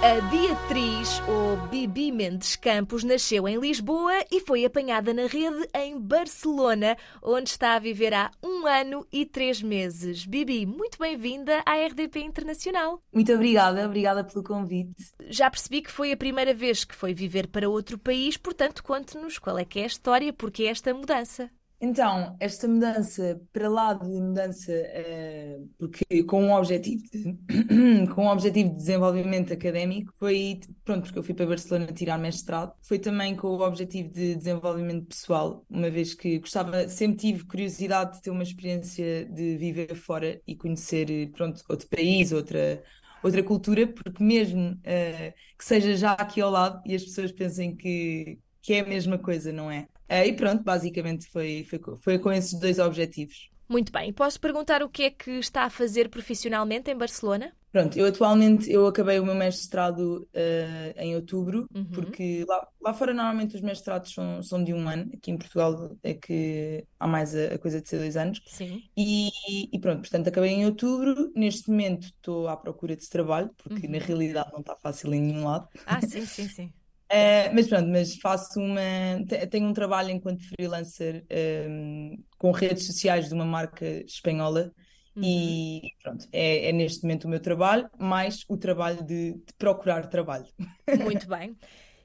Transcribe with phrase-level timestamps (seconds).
[0.00, 5.98] A Beatriz, ou Bibi Mendes Campos, nasceu em Lisboa e foi apanhada na rede em
[5.98, 10.24] Barcelona, onde está a viver há um ano e três meses.
[10.24, 13.02] Bibi, muito bem-vinda à RDP Internacional.
[13.12, 14.94] Muito obrigada, obrigada pelo convite.
[15.26, 19.36] Já percebi que foi a primeira vez que foi viver para outro país, portanto, conte-nos
[19.36, 21.50] qual é que é a história, porque esta mudança.
[21.82, 28.28] Então, esta mudança, para lá de mudança, eh, porque com um objetivo de, com um
[28.28, 33.34] objetivo de desenvolvimento académico, foi, pronto, porque eu fui para Barcelona tirar mestrado, foi também
[33.34, 38.30] com o objetivo de desenvolvimento pessoal, uma vez que gostava, sempre tive curiosidade de ter
[38.30, 42.82] uma experiência de viver fora e conhecer, eh, pronto, outro país, outra,
[43.22, 47.74] outra cultura, porque mesmo eh, que seja já aqui ao lado e as pessoas pensem
[47.74, 49.86] que, que é a mesma coisa, não é?
[50.10, 53.48] Eh, e pronto, basicamente foi, foi, foi com esses dois objetivos.
[53.68, 57.52] Muito bem, posso perguntar o que é que está a fazer profissionalmente em Barcelona?
[57.72, 61.84] Pronto, eu atualmente eu acabei o meu mestrado eh, em outubro, Uhum.
[61.92, 65.96] porque lá, lá fora normalmente os mestrados são, são de um ano, aqui em Portugal
[66.02, 68.40] é que há mais a, a coisa de ser dois anos.
[68.44, 68.82] Sim.
[68.96, 69.30] E,
[69.72, 71.30] e pronto, portanto acabei em outubro.
[71.36, 73.92] Neste momento estou à procura de trabalho, porque Uhum.
[73.92, 75.68] na realidade não está fácil em nenhum lado.
[75.86, 76.72] Ah, sim, sim, sim.
[77.12, 78.80] Eh, mas pronto, mas faço uma.
[79.26, 84.72] te- Tenho um trabalho enquanto freelancer ehm, com redes sociais de uma marca espanhola
[85.16, 85.60] Uhum.
[85.60, 90.06] e pronto, é, é neste momento o meu trabalho, mais o trabalho de, de procurar
[90.08, 90.46] trabalho.
[90.92, 91.56] Muito bem.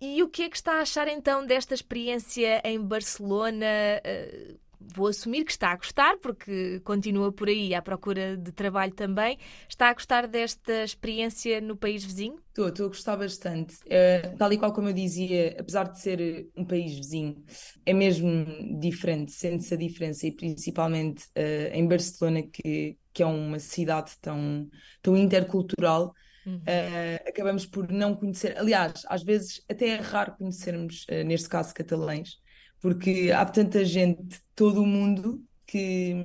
[0.00, 3.66] E o que é que está a achar então desta experiência em Barcelona?
[4.04, 4.56] Eh,
[4.94, 9.38] Vou assumir que está a gostar, porque continua por aí à procura de trabalho também.
[9.68, 12.36] Está a gostar desta experiência no país vizinho?
[12.48, 13.76] Estou, estou a gostar bastante.
[13.86, 17.44] Eh, tal e qual como eu dizia, apesar de ser um país vizinho,
[17.84, 18.46] é mesmo
[18.80, 24.68] diferente, sente-se a diferença, e principalmente eh, em Barcelona, que, que é uma cidade tão,
[25.02, 26.14] tão intercultural,
[26.46, 26.62] Uhum.
[26.64, 28.56] eh, acabamos por não conhecer.
[28.56, 32.38] Aliás, às vezes até é raro conhecermos, neste caso, catalães,
[32.86, 36.22] porque há tanta gente de todo o mundo que,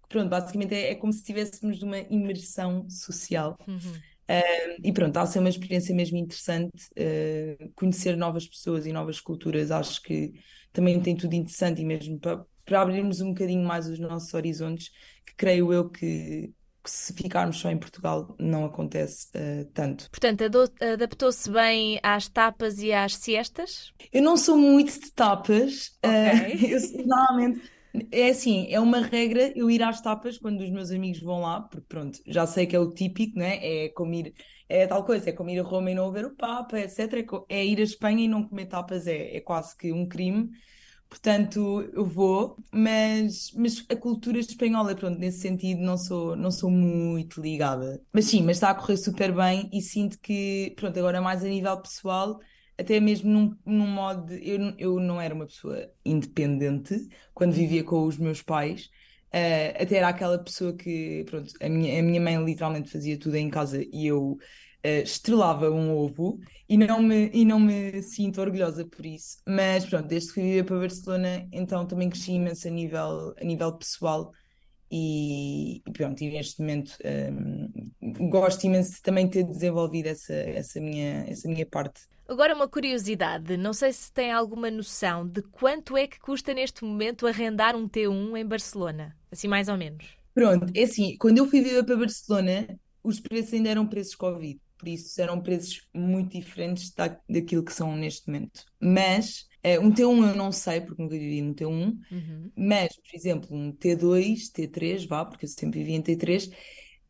[0.00, 3.54] que, pronto, basicamente é, é como se estivéssemos numa imersão social.
[3.68, 4.00] Uhum.
[4.82, 9.70] E pronto, a ser uma experiência mesmo interessante, eh, conhecer novas pessoas e novas culturas,
[9.70, 10.32] acho que
[10.72, 14.88] também tem tudo interessante e mesmo para, para abrirmos um bocadinho mais os nossos horizontes,
[15.26, 16.50] que creio eu que,
[16.82, 20.10] que se ficarmos só em Portugal não acontece eh, tanto.
[20.10, 20.44] Portanto,
[20.80, 23.92] adaptou-se bem às tapas e às siestas?
[24.12, 26.56] Eu não sou muito de tapas, eh, Ok.
[26.74, 27.70] eu sou- normalmente
[28.12, 31.60] é assim, é uma regra eu ir às tapas quando os meus amigos vão lá,
[31.62, 33.86] porque pronto, já sei que é o típico, não é?
[33.86, 34.32] É como ir,
[34.68, 37.20] é tal coisa, é como ir a Roma e não ver o Papa, etc.
[37.48, 40.50] É, é ir a Espanha e não comer tapas, é, é quase que um crime.
[41.10, 46.70] Portanto, eu vou, mas, mas a cultura espanhola, pronto, nesse sentido não sou, não sou
[46.70, 48.00] muito ligada.
[48.12, 51.48] Mas sim, mas está a correr super bem e sinto que, pronto, agora mais a
[51.48, 52.38] nível pessoal,
[52.78, 56.94] até mesmo num, num modo de, eu, eu não era uma pessoa independente
[57.34, 58.88] quando vivia com os meus pais.
[59.32, 63.34] Eh, até era aquela pessoa que, pronto, a minha, a minha mãe literalmente fazia tudo
[63.36, 64.38] em casa e eu
[64.82, 69.38] eh, estrelava um ovo e não me, e não me sinto orgulhosa por isso.
[69.46, 73.44] Mas pronto, desde que fui viver para Barcelona, então também cresci imenso a nível, a
[73.44, 74.32] nível pessoal
[74.90, 80.80] e, e pronto, e neste momento hum, gosto imenso de também ter desenvolvido essa, essa
[80.80, 82.02] minha, essa minha parte.
[82.28, 86.84] Agora uma curiosidade, não sei se tem alguma noção de quanto é que custa neste
[86.84, 90.16] momento arrendar um T1 em Barcelona, assim mais ou menos.
[90.32, 94.60] Pronto, é assim, quando eu fui viver para Barcelona, os preços ainda eram preços Covid,
[94.80, 98.64] por isso eram preços muito diferentes da, daquilo que são neste momento.
[98.80, 102.52] Mas eh, um T1 eu não sei, porque nunca vivi num T1, Uhum.
[102.56, 106.50] mas, por exemplo, um T2, T3, vá, porque eu sempre vivi em T3,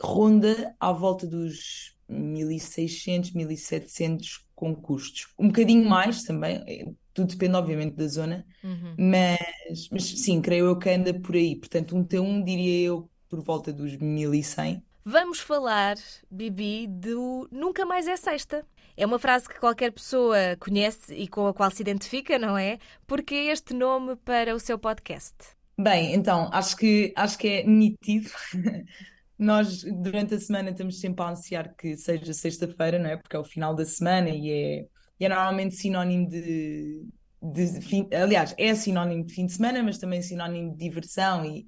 [0.00, 5.28] ronda à volta dos 1600, 1700 com custos.
[5.38, 8.98] Um bocadinho mais também, eh, tudo depende obviamente da zona, Uhum.
[8.98, 11.56] mas, mas sim, creio eu que anda por aí.
[11.56, 14.82] Portanto, um T1 diria eu por volta dos 1100.
[15.10, 15.96] Vamos falar,
[16.30, 18.62] Bibi, do Nunca Mais é Sexta.
[18.94, 22.76] É uma frase que qualquer pessoa conhece e com a qual se identifica, não é?
[23.06, 25.34] Porque é este nome para o seu podcast.
[25.80, 28.28] Bem, então, acho que, acho que é nítido.
[29.38, 33.16] Nós, durante a semana, estamos sempre a ansiar que seja sexta-feira, não é?
[33.16, 34.86] Porque é o final da semana e é,
[35.18, 37.02] e é normalmente sinónimo de,
[37.42, 41.66] de fim, aliás, é sinónimo de fim de semana, mas também sinónimo de diversão e,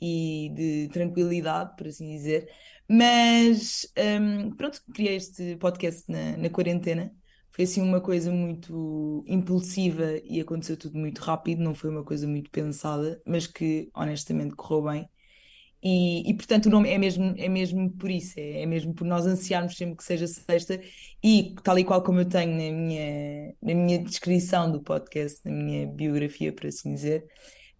[0.00, 2.48] e de tranquilidade, por assim dizer.
[2.90, 3.86] Mas,
[4.20, 7.12] hum, pronto, criei este podcast na, na quarentena.
[7.50, 12.26] foi assim uma coisa muito impulsiva e aconteceu tudo muito rápido, não foi uma coisa
[12.26, 15.08] muito pensada, mas que honestamente correu bem.
[15.82, 19.06] E, e, portanto o nome é mesmo, é mesmo por isso, é, é, mesmo por
[19.06, 20.80] nós ansiarmos sempre que seja sexta
[21.22, 25.52] e tal e qual como eu tenho na minha, na minha descrição do podcast, na
[25.52, 27.24] minha biografia, por assim dizer,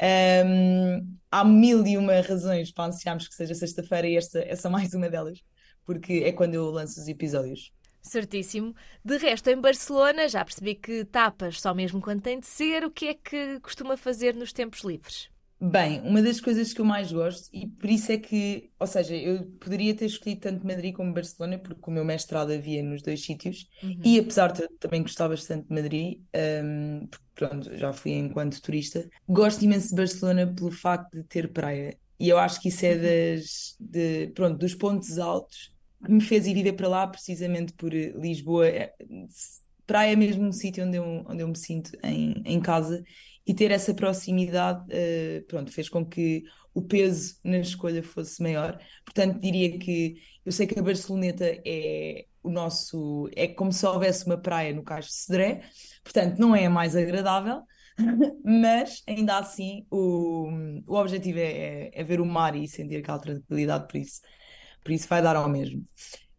[0.00, 4.70] um, há mil e uma razões para ansiarmos que seja sexta-feira e esta é só
[4.70, 5.40] mais uma delas,
[5.84, 7.72] porque é quando eu lanço os episódios.
[8.02, 8.74] Certíssimo.
[9.04, 12.84] De resto, em Barcelona, já percebi que tapas só mesmo quando tem de ser.
[12.84, 15.31] O que é que costuma fazer nos tempos livres?
[15.64, 19.14] Bem, uma das coisas que eu mais gosto, e por isso é que, ou seja,
[19.14, 23.24] eu poderia ter escolhido tanto Madrid como Barcelona, porque o meu mestrado havia nos dois
[23.24, 24.00] sítios, uhum.
[24.04, 26.18] e apesar de eu também gostar bastante de Madrid,
[26.64, 31.52] um, porque pronto, já fui enquanto turista, gosto imenso de Barcelona pelo facto de ter
[31.52, 31.96] praia.
[32.18, 33.02] E eu acho que isso é uhum.
[33.02, 35.72] das, de, pronto, dos pontos altos
[36.04, 38.66] que me fez ir para lá, precisamente por Lisboa.
[38.66, 38.92] É,
[39.86, 43.04] praia é mesmo um sítio onde eu, onde eu me sinto em, em casa
[43.46, 46.44] e ter essa proximidade uh, pronto, fez com que
[46.74, 48.78] o peso na escolha fosse maior.
[49.04, 54.26] Portanto, diria que eu sei que a Barceloneta é o nosso é como se houvesse
[54.26, 55.62] uma praia no Cais de Cedré,
[56.02, 57.62] portanto, não é a mais agradável.
[58.44, 60.48] Mas ainda assim o,
[60.86, 64.20] o objetivo é, é, é ver o mar e sentir aquela tranquilidade, por isso,
[64.82, 65.86] por isso vai dar ao mesmo.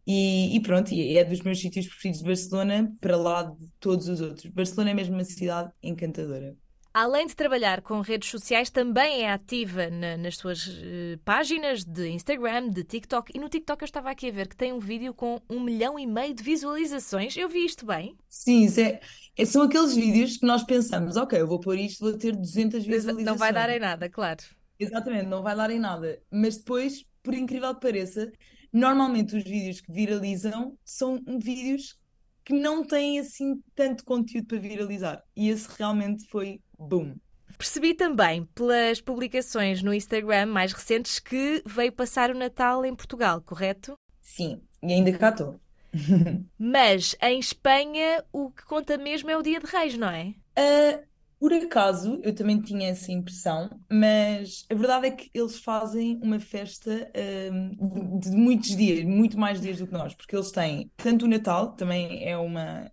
[0.06, 4.20] E, e, pronto, é dos meus sítios preferidos de Barcelona, para lá de todos os
[4.20, 4.50] outros.
[4.52, 6.54] Barcelona é mesmo uma cidade encantadora.
[6.94, 12.08] Além de trabalhar com redes sociais, também é ativa na, nas suas uh, páginas de
[12.08, 13.32] Instagram, de TikTok.
[13.34, 15.98] E no TikTok eu estava aqui a ver que tem um vídeo com um milhão
[15.98, 17.36] e meio de visualizações.
[17.36, 18.16] Eu vi isto bem?
[18.28, 19.00] Sim, é,
[19.36, 22.84] é, são aqueles vídeos que nós pensamos, ok, eu vou pôr isto, vou ter 200
[22.84, 23.26] visualizações.
[23.26, 24.44] Não vai dar em nada, claro.
[24.78, 26.22] Exatamente, não vai dar em nada.
[26.30, 28.30] Mas depois, por incrível que pareça,
[28.72, 31.98] normalmente os vídeos que viralizam são vídeos
[32.44, 35.20] que não têm assim tanto conteúdo para viralizar.
[35.34, 37.14] E esse realmente foi boom.
[37.56, 43.40] Percebi também pelas publicações no Instagram mais recentes que veio passar o Natal em Portugal,
[43.40, 43.96] correto?
[44.20, 45.60] Sim, e ainda cá estou.
[46.58, 50.34] Mas em Espanha o que conta mesmo é o Dia de Reis, não é?
[50.58, 51.04] Uh,
[51.44, 56.40] por acaso, eu também tinha essa impressão, mas a verdade é que eles fazem uma
[56.40, 57.10] festa
[57.52, 61.28] um, de muitos dias, muito mais dias do que nós, porque eles têm tanto o
[61.28, 62.90] Natal, também é uma.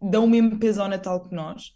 [0.00, 1.74] dão o mesmo peso ao Natal que nós,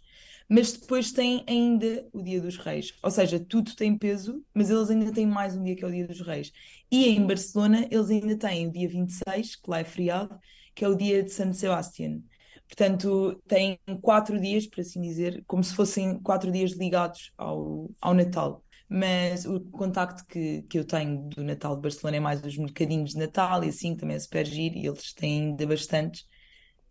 [0.51, 2.93] mas depois têm ainda o Dia dos Reis.
[3.01, 5.91] Ou seja, tudo tem peso, mas eles ainda têm mais um dia que é o
[5.91, 6.51] Dia dos Reis.
[6.91, 10.37] E em Barcelona, eles ainda têm o dia 26, que lá é feriado,
[10.75, 12.21] que é o dia de San Sebastián.
[12.67, 18.13] Portanto, têm quatro dias, por assim dizer, como se fossem quatro dias ligados ao, ao
[18.13, 18.61] Natal.
[18.89, 23.11] Mas o contacto que, que eu tenho do Natal de Barcelona é mais dos mercadinhos
[23.11, 26.25] de Natal e assim também é super giro e eles têm ainda bastantes.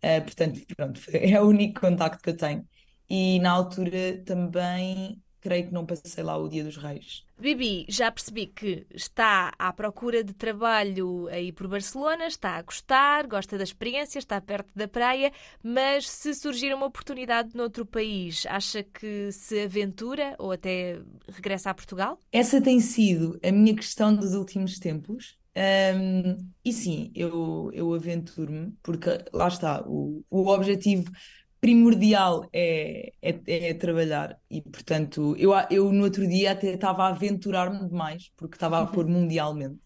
[0.03, 2.67] Uh, portanto, pronto, é o único contacto que eu tenho.
[3.13, 7.25] E na altura também creio que não passei lá o Dia dos Reis.
[7.37, 13.27] Bibi, já percebi que está à procura de trabalho aí por Barcelona, está a gostar,
[13.27, 15.29] gosta da experiência, está perto da praia,
[15.61, 21.73] mas se surgir uma oportunidade noutro país, acha que se aventura ou até regressa a
[21.73, 22.17] Portugal?
[22.31, 25.37] Essa tem sido a minha questão dos últimos tempos.
[25.53, 31.11] Um, e sim, eu, eu aventuro-me, porque lá está, o, o objetivo
[31.61, 34.37] primordial é, é, é, trabalhar.
[34.49, 38.87] E portanto eu, eu no outro dia até estava a aventurar-me demais porque estava a
[38.87, 39.79] pôr mundialmente.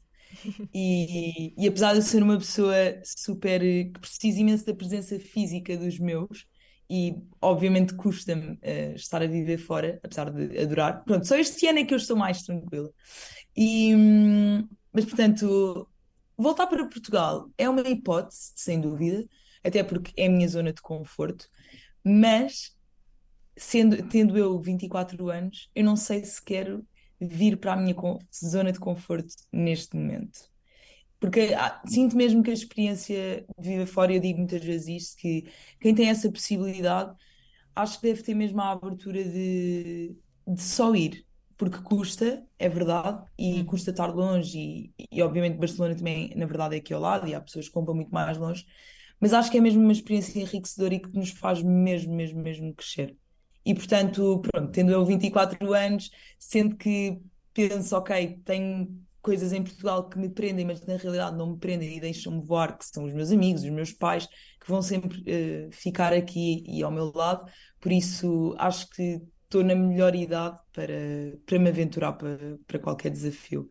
[0.74, 5.78] E, e apesar de eu ser uma pessoa super que precisa imenso da presença física
[5.78, 6.46] dos meus
[6.90, 11.04] e obviamente custa-me uh, estar a viver fora apesar de adorar.
[11.04, 12.90] Pronto só este ano é que eu estou mais tranquila.
[13.56, 13.94] E
[14.94, 15.90] mas portanto
[16.38, 19.26] voltar para Portugal é uma hipótese sem dúvida
[19.64, 21.48] até porque é a minha zona de conforto
[22.06, 22.76] mas,
[23.58, 26.86] sendo, tendo eu 24 anos, eu não sei se quero
[27.20, 27.96] vir para a minha
[28.34, 30.40] zona de conforto neste momento.
[31.20, 35.18] Porque ah, sinto mesmo que a experiência de viver fora, eu digo muitas vezes isto,
[35.18, 35.46] que
[35.80, 37.16] quem tem essa possibilidade,
[37.76, 40.16] acho que deve ter mesmo a abertura de,
[40.48, 41.26] de só ir.
[41.58, 43.66] Porque custa, é verdade, e hum.
[43.66, 47.34] custa estar longe, e, e obviamente Barcelona também, na verdade, é aqui ao lado, e
[47.34, 48.66] há pessoas que compram muito mais longe,
[49.26, 52.72] mas acho que é mesmo uma experiência enriquecedora e que nos faz mesmo, mesmo, mesmo
[52.76, 53.18] crescer.
[53.66, 57.20] E portanto, pronto, tendo eu 24 anos, sendo que
[57.52, 58.88] penso, ok, tenho
[59.24, 62.78] coisas em Portugal que me prendem, mas na realidade não me prendem e deixam-me voar,
[62.78, 66.84] que são os meus amigos, os meus pais, que vão sempre uh, ficar aqui e
[66.84, 67.52] ao meu lado.
[67.82, 70.94] Por isso, acho que estou na melhor idade para,
[71.48, 73.68] para me aventurar para, para qualquer desafio.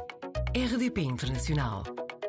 [0.57, 1.83] RDP Internacional.